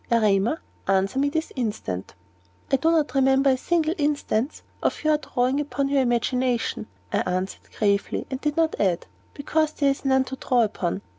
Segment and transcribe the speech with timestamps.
[0.11, 0.57] Erema,
[0.87, 2.15] answer me this instant!"
[2.71, 7.61] "I do not remember a single instance of your drawing upon your imagination," I answered,
[7.77, 11.03] gravely, and did not add, "because there is none to draw upon."